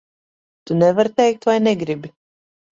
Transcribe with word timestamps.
Tu 0.65 0.71
nevari 0.79 1.11
teikt 1.21 1.47
vai 1.53 1.59
negribi? 1.69 2.09